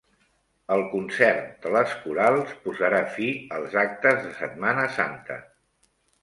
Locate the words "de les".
1.65-1.93